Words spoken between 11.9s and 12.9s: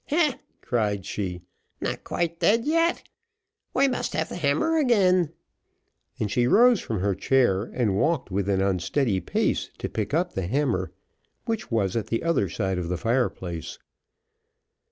at the other side of